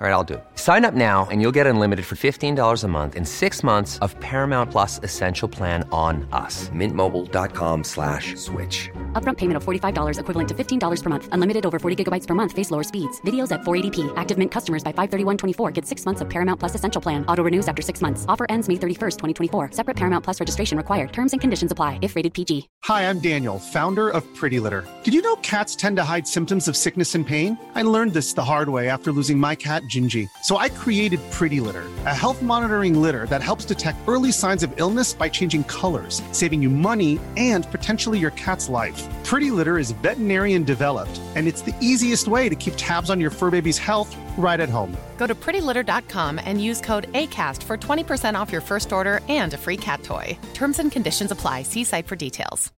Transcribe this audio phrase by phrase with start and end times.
[0.00, 0.44] All right, I'll do it.
[0.54, 4.14] Sign up now and you'll get unlimited for $15 a month in six months of
[4.20, 6.68] Paramount Plus Essential Plan on us.
[6.68, 8.90] Mintmobile.com slash switch.
[9.14, 11.28] Upfront payment of $45 equivalent to $15 per month.
[11.32, 12.52] Unlimited over 40 gigabytes per month.
[12.52, 13.20] Face lower speeds.
[13.22, 14.12] Videos at 480p.
[14.16, 17.24] Active Mint customers by 531.24 get six months of Paramount Plus Essential Plan.
[17.26, 18.24] Auto renews after six months.
[18.28, 19.72] Offer ends May 31st, 2024.
[19.72, 21.12] Separate Paramount Plus registration required.
[21.12, 22.68] Terms and conditions apply if rated PG.
[22.84, 24.86] Hi, I'm Daniel, founder of Pretty Litter.
[25.02, 27.58] Did you know cats tend to hide symptoms of sickness and pain?
[27.74, 30.28] I learned this the hard way after losing my cat, Gingy.
[30.44, 34.72] So I created Pretty Litter, a health monitoring litter that helps detect early signs of
[34.76, 38.97] illness by changing colors, saving you money and potentially your cat's life.
[39.24, 43.30] Pretty Litter is veterinarian developed, and it's the easiest way to keep tabs on your
[43.30, 44.96] fur baby's health right at home.
[45.18, 49.58] Go to prettylitter.com and use code ACAST for 20% off your first order and a
[49.58, 50.38] free cat toy.
[50.54, 51.64] Terms and conditions apply.
[51.64, 52.72] See site for details.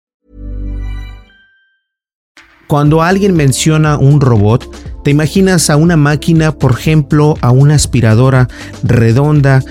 [2.69, 4.63] Cuando alguien menciona un robot,
[5.03, 8.47] te imaginas a una máquina, por ejemplo, a una aspiradora
[8.83, 9.63] redonda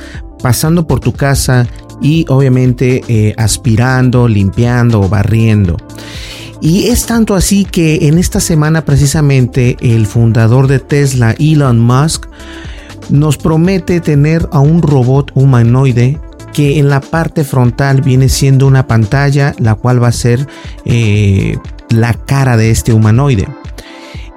[0.43, 1.69] pasando por tu casa
[2.01, 5.77] y obviamente eh, aspirando, limpiando o barriendo.
[6.61, 12.27] Y es tanto así que en esta semana precisamente el fundador de Tesla, Elon Musk,
[13.11, 16.19] nos promete tener a un robot humanoide
[16.53, 20.47] que en la parte frontal viene siendo una pantalla, la cual va a ser
[20.85, 21.57] eh,
[21.91, 23.47] la cara de este humanoide.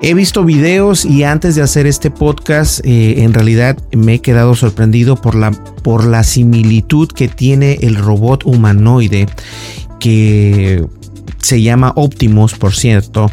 [0.03, 4.55] He visto videos y antes de hacer este podcast, eh, en realidad me he quedado
[4.55, 9.27] sorprendido por la, por la similitud que tiene el robot humanoide
[9.99, 10.83] que
[11.41, 13.31] se llama Optimus, por cierto.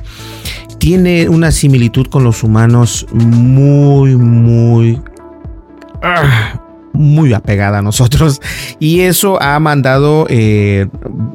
[0.78, 5.00] Tiene una similitud con los humanos muy, muy...
[6.02, 6.60] ah,
[6.98, 8.40] muy apegada a nosotros
[8.80, 10.86] y eso ha mandado eh,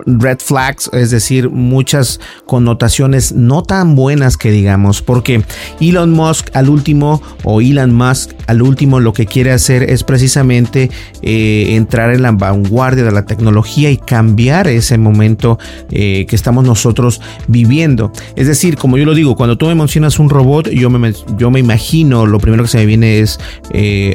[0.05, 5.43] red flags, es decir, muchas connotaciones no tan buenas que digamos, porque
[5.79, 10.91] Elon Musk al último o Elon Musk al último lo que quiere hacer es precisamente
[11.21, 15.57] eh, entrar en la vanguardia de la tecnología y cambiar ese momento
[15.91, 18.11] eh, que estamos nosotros viviendo.
[18.35, 21.51] Es decir, como yo lo digo, cuando tú me mencionas un robot, yo me, yo
[21.51, 23.39] me imagino, lo primero que se me viene es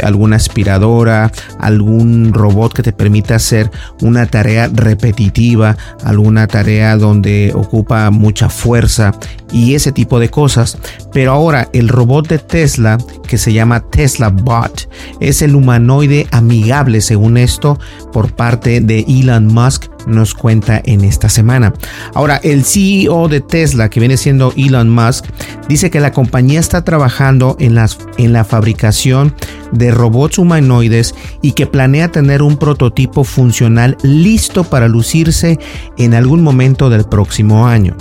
[0.03, 3.71] alguna aspiradora, algún robot que te permita hacer
[4.03, 9.13] una tarea repetitiva, alguna tarea donde ocupa mucha fuerza
[9.53, 10.79] y ese tipo de cosas.
[11.13, 14.89] Pero ahora el robot de Tesla que se llama Tesla Bot
[15.21, 17.79] es el humanoide amigable según esto
[18.13, 21.73] por parte de Elon Musk nos cuenta en esta semana.
[22.15, 25.27] Ahora, el CEO de Tesla, que viene siendo Elon Musk,
[25.69, 29.35] dice que la compañía está trabajando en, las, en la fabricación
[29.73, 35.59] de robots humanoides y que planea tener un prototipo funcional listo para lucirse
[35.99, 37.97] en algún momento del próximo año.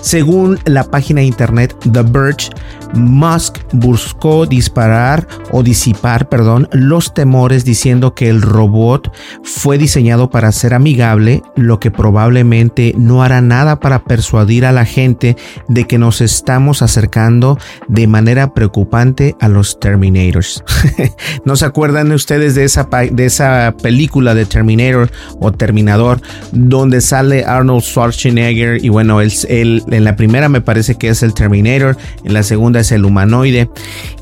[0.00, 2.50] Según la página de internet The Verge,
[2.94, 9.12] Musk buscó disparar o disipar, perdón, los temores diciendo que el robot
[9.44, 14.84] fue diseñado para ser amigable, lo que probablemente no hará nada para persuadir a la
[14.84, 15.36] gente
[15.68, 20.64] de que nos estamos acercando de manera preocupante a los Terminators.
[21.44, 26.20] ¿No se acuerdan ustedes de esa, de esa película de Terminator o Terminador
[26.52, 31.34] donde sale Arnold Schwarzenegger y bueno, él, en la primera me parece que es el
[31.34, 33.68] Terminator, en la segunda es el humanoide.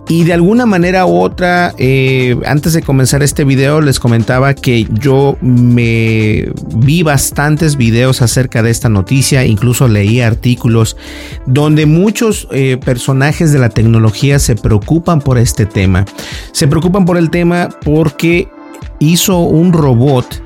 [0.08, 4.86] Y de alguna manera u otra, eh, antes de comenzar este video, les comentaba que
[4.90, 10.96] yo me vi bastantes videos acerca de esta noticia, incluso leí artículos
[11.44, 16.06] donde muchos eh, personajes de la tecnología se preocupan por este tema.
[16.52, 18.48] Se preocupan por el tema porque
[19.00, 20.42] hizo un robot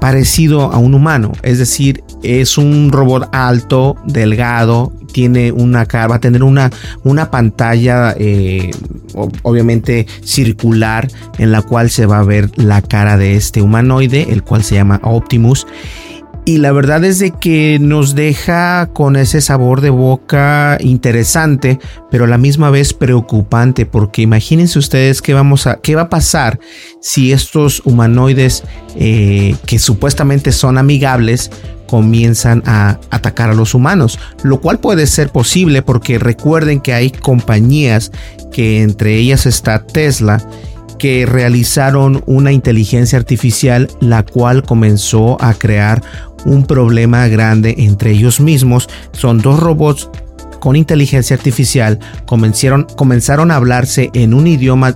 [0.00, 6.16] parecido a un humano, es decir, es un robot alto, delgado, tiene una cara, va
[6.16, 6.70] a tener una,
[7.02, 8.70] una pantalla eh,
[9.42, 11.08] obviamente circular
[11.38, 14.76] en la cual se va a ver la cara de este humanoide, el cual se
[14.76, 15.66] llama Optimus.
[16.50, 21.78] Y la verdad es de que nos deja con ese sabor de boca interesante,
[22.10, 26.08] pero a la misma vez preocupante, porque imagínense ustedes qué, vamos a, qué va a
[26.08, 26.58] pasar
[27.00, 28.64] si estos humanoides
[28.96, 31.52] eh, que supuestamente son amigables
[31.86, 37.12] comienzan a atacar a los humanos, lo cual puede ser posible porque recuerden que hay
[37.12, 38.10] compañías
[38.50, 40.44] que entre ellas está Tesla
[41.00, 46.02] que realizaron una inteligencia artificial la cual comenzó a crear
[46.44, 48.88] un problema grande entre ellos mismos.
[49.12, 50.10] Son dos robots
[50.60, 54.94] con inteligencia artificial, comenzaron, comenzaron a hablarse en un idioma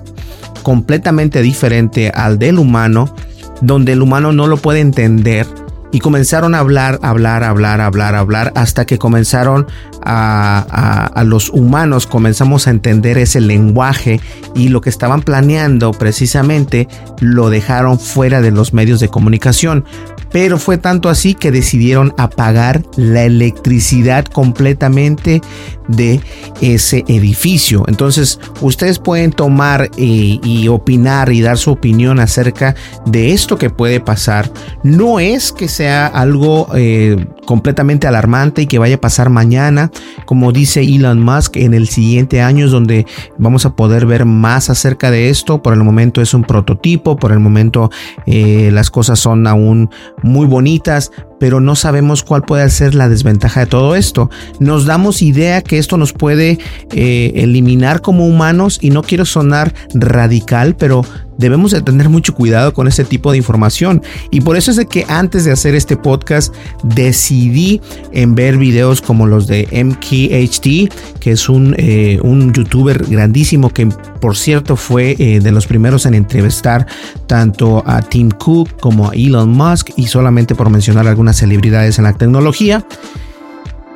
[0.63, 3.15] completamente diferente al del humano,
[3.63, 5.47] donde el humano no lo puede entender
[5.95, 9.69] y comenzaron a hablar, hablar, hablar, hablar, hablar, hasta que comenzaron
[10.03, 14.21] a, los humanos, comenzamos a entender ese lenguaje
[14.57, 16.89] y lo que estaban planeando precisamente
[17.21, 19.85] lo dejaron fuera de los medios de comunicación.
[20.35, 25.41] Pero fue tanto así que decidieron apagar la electricidad completamente
[25.87, 26.21] de
[26.61, 27.85] ese edificio.
[27.87, 32.75] Entonces, ustedes pueden tomar y, y, opinar y dar su opinión acerca
[33.07, 34.51] de esto que puede pasar.
[34.83, 39.91] No es que sea algo eh, completamente alarmante y que vaya a pasar mañana,
[40.27, 43.07] como dice Elon Musk, en el siguiente año es donde
[43.39, 45.63] vamos a poder ver más acerca de esto.
[45.63, 47.91] Por el momento es un prototipo, por el momento
[48.27, 49.91] eh, las cosas son aún
[50.23, 54.31] muy bonitas, pero no sabemos cuál puede ser la desventaja de todo esto.
[54.61, 56.59] Nos damos idea que esto nos puede
[56.93, 61.05] eh, eliminar como humanos y no quiero sonar radical, pero
[61.39, 64.03] debemos de tener mucho cuidado con este tipo de información.
[64.31, 67.81] Y por eso es de que antes de hacer este podcast decidí
[68.13, 73.87] en ver videos como los de MKHD, que es un, eh, un youtuber grandísimo que
[74.21, 76.87] por cierto fue eh, de los primeros en entrevistar
[77.27, 82.05] tanto a Tim Cook como a Elon Musk y solamente por mencionar algunas celebridades en
[82.05, 82.87] la tecnología.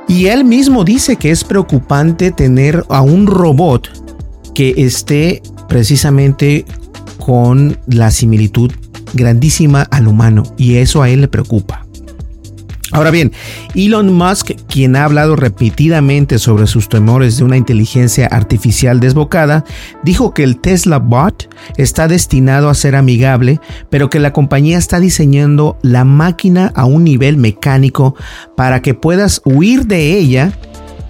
[0.09, 3.91] Y él mismo dice que es preocupante tener a un robot
[4.55, 6.65] que esté precisamente
[7.19, 8.73] con la similitud
[9.13, 11.88] grandísima al humano y eso a él le preocupa.
[12.91, 13.33] Ahora bien,
[13.75, 19.65] Elon Musk, quien ha hablado repetidamente sobre sus temores de una inteligencia artificial desbocada,
[20.05, 25.01] dijo que el Tesla Bot está destinado a ser amigable, pero que la compañía está
[25.01, 28.15] diseñando la máquina a un nivel mecánico
[28.57, 30.53] para que puedas huir de ella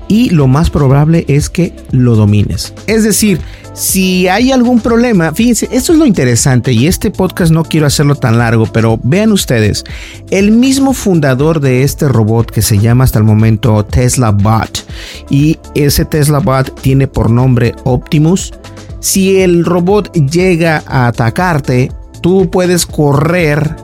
[0.08, 2.74] y lo más probable es que lo domines.
[2.86, 3.40] Es decir,
[3.74, 8.16] si hay algún problema, fíjense, esto es lo interesante y este podcast no quiero hacerlo
[8.16, 9.84] tan largo, pero vean ustedes,
[10.30, 14.84] el mismo fundador de este robot que se llama hasta el momento Tesla Bot
[15.30, 18.52] y ese Tesla Bot tiene por nombre Optimus,
[19.00, 23.76] si el robot llega a atacarte, tú puedes correr,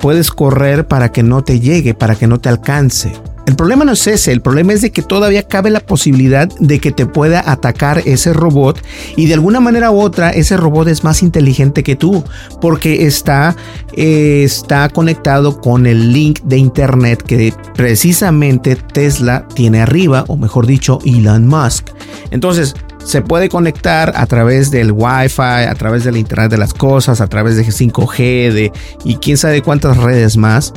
[0.00, 3.12] puedes correr para que no te llegue, para que no te alcance.
[3.46, 6.78] El problema no es ese, el problema es de que todavía cabe la posibilidad de
[6.78, 8.82] que te pueda atacar ese robot
[9.16, 12.24] y de alguna manera u otra ese robot es más inteligente que tú
[12.62, 13.54] porque está,
[13.92, 20.66] eh, está conectado con el link de internet que precisamente Tesla tiene arriba o mejor
[20.66, 21.90] dicho Elon Musk.
[22.30, 22.74] Entonces
[23.04, 27.26] se puede conectar a través del Wi-Fi, a través del Internet de las Cosas, a
[27.26, 28.72] través de 5G de,
[29.04, 30.72] y quién sabe cuántas redes más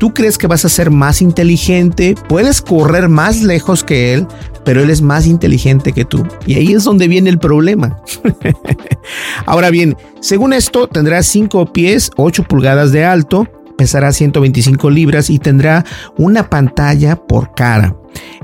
[0.00, 4.26] Tú crees que vas a ser más inteligente, puedes correr más lejos que él,
[4.64, 6.26] pero él es más inteligente que tú.
[6.46, 8.00] Y ahí es donde viene el problema.
[9.44, 15.38] Ahora bien, según esto, tendrá 5 pies, 8 pulgadas de alto, pesará 125 libras y
[15.38, 15.84] tendrá
[16.16, 17.94] una pantalla por cara.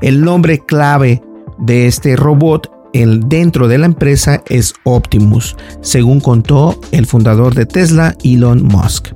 [0.02, 1.23] El nombre clave
[1.56, 2.70] de este robot
[3.03, 9.09] el dentro de la empresa es Optimus, según contó el fundador de Tesla, Elon Musk.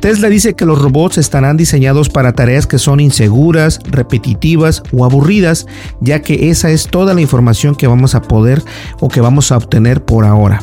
[0.00, 5.66] Tesla dice que los robots estarán diseñados para tareas que son inseguras, repetitivas o aburridas,
[6.00, 8.62] ya que esa es toda la información que vamos a poder
[9.00, 10.60] o que vamos a obtener por ahora.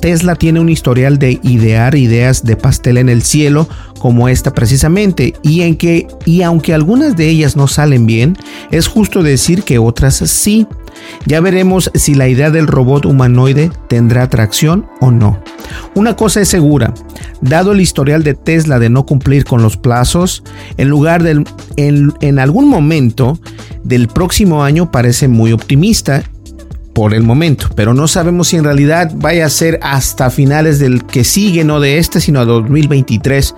[0.00, 5.34] Tesla tiene un historial de idear ideas de pastel en el cielo como esta precisamente
[5.42, 8.36] y en que y aunque algunas de ellas no salen bien,
[8.70, 10.66] es justo decir que otras sí.
[11.26, 15.42] Ya veremos si la idea del robot humanoide tendrá tracción o no.
[15.94, 16.92] Una cosa es segura,
[17.40, 20.42] dado el historial de Tesla de no cumplir con los plazos,
[20.76, 21.24] en lugar
[21.76, 23.38] en algún momento
[23.84, 26.22] del próximo año parece muy optimista
[26.92, 31.04] por el momento, pero no sabemos si en realidad vaya a ser hasta finales del
[31.04, 33.54] que sigue, no de este, sino a 2023.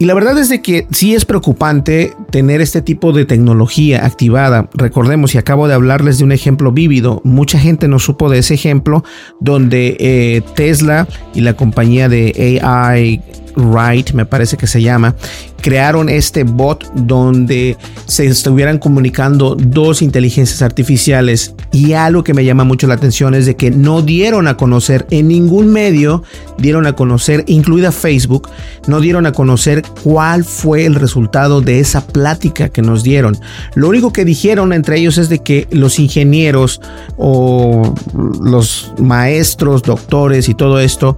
[0.00, 4.70] Y la verdad es de que sí es preocupante tener este tipo de tecnología activada.
[4.72, 8.54] Recordemos, y acabo de hablarles de un ejemplo vívido, mucha gente no supo de ese
[8.54, 9.04] ejemplo
[9.40, 13.20] donde eh, Tesla y la compañía de AI
[13.56, 15.14] Wright, me parece que se llama,
[15.60, 17.76] crearon este bot donde
[18.06, 23.46] se estuvieran comunicando dos inteligencias artificiales y algo que me llama mucho la atención es
[23.46, 26.22] de que no dieron a conocer en ningún medio,
[26.58, 28.48] dieron a conocer, incluida Facebook,
[28.86, 33.36] no dieron a conocer cuál fue el resultado de esa plática que nos dieron.
[33.74, 36.80] Lo único que dijeron entre ellos es de que los ingenieros
[37.16, 37.94] o
[38.42, 41.16] los maestros, doctores y todo esto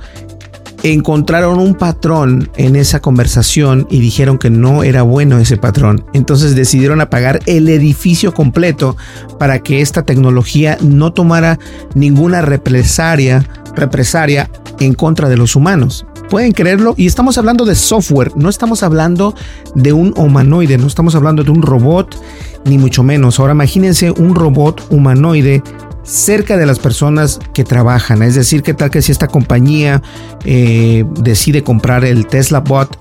[0.82, 6.04] encontraron un patrón en esa conversación y dijeron que no era bueno ese patrón.
[6.12, 8.96] Entonces decidieron apagar el edificio completo
[9.38, 11.58] para que esta tecnología no tomara
[11.94, 13.46] ninguna represaria,
[13.76, 16.06] represaria en contra de los humanos.
[16.28, 19.34] Pueden creerlo y estamos hablando de software, no estamos hablando
[19.74, 22.16] de un humanoide, no estamos hablando de un robot,
[22.64, 23.38] ni mucho menos.
[23.38, 25.62] Ahora imagínense un robot humanoide
[26.02, 28.22] cerca de las personas que trabajan.
[28.22, 30.02] Es decir, que tal que si esta compañía
[30.44, 32.98] eh, decide comprar el Tesla Bot,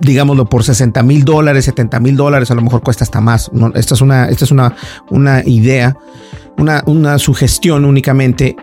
[0.00, 3.50] digámoslo por 60 mil dólares, 70 mil dólares, a lo mejor cuesta hasta más.
[3.74, 4.74] esta es una, esta es una,
[5.10, 5.96] una idea,
[6.58, 8.56] una, una sugestión únicamente.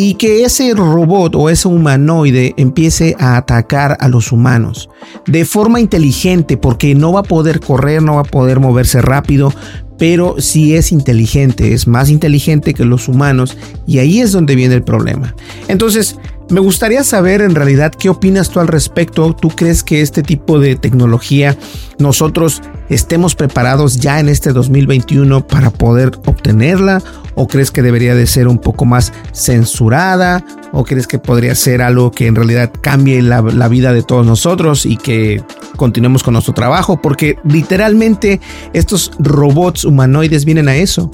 [0.00, 4.88] Y que ese robot o ese humanoide empiece a atacar a los humanos
[5.26, 9.52] de forma inteligente, porque no va a poder correr, no va a poder moverse rápido,
[9.98, 14.76] pero si es inteligente, es más inteligente que los humanos y ahí es donde viene
[14.76, 15.34] el problema.
[15.66, 16.16] Entonces,
[16.50, 19.34] me gustaría saber en realidad qué opinas tú al respecto.
[19.34, 21.58] ¿Tú crees que este tipo de tecnología
[21.98, 27.02] nosotros estemos preparados ya en este 2021 para poder obtenerla?
[27.34, 30.44] ¿O crees que debería de ser un poco más censurada?
[30.72, 34.26] ¿O crees que podría ser algo que en realidad cambie la, la vida de todos
[34.26, 35.42] nosotros y que
[35.76, 37.00] continuemos con nuestro trabajo?
[37.00, 38.40] Porque literalmente
[38.72, 41.10] estos robots humanoides vienen a eso,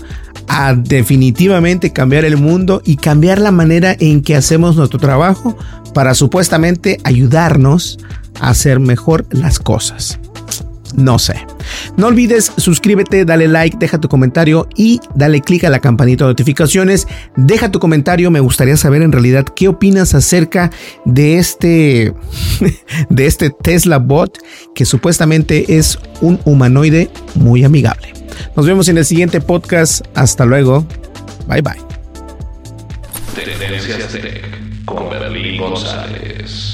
[0.49, 5.57] a definitivamente cambiar el mundo y cambiar la manera en que hacemos nuestro trabajo
[5.95, 7.99] para supuestamente ayudarnos
[8.41, 10.19] a hacer mejor las cosas.
[10.97, 11.35] No sé.
[11.97, 16.31] No olvides suscríbete, dale like, deja tu comentario y dale click a la campanita de
[16.31, 17.07] notificaciones.
[17.37, 20.71] Deja tu comentario, me gustaría saber en realidad qué opinas acerca
[21.05, 22.15] de este
[23.11, 24.39] de este Tesla bot
[24.75, 28.13] que supuestamente es un humanoide muy amigable.
[28.57, 30.05] Nos vemos en el siguiente podcast.
[30.15, 30.87] Hasta luego.
[31.49, 31.95] Bye bye.
[34.87, 35.09] con
[35.59, 36.74] González.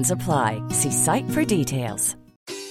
[0.09, 0.63] apply.
[0.69, 2.15] See site for details.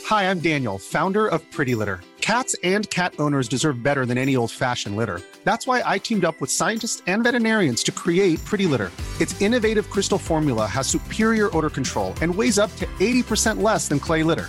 [0.06, 2.00] Hi, I'm Daniel, founder of Pretty Litter.
[2.20, 5.20] Cats and cat owners deserve better than any old-fashioned litter.
[5.44, 8.90] That's why I teamed up with scientists and veterinarians to create Pretty Litter.
[9.20, 14.00] Its innovative crystal formula has superior odor control and weighs up to 80% less than
[14.00, 14.48] clay litter.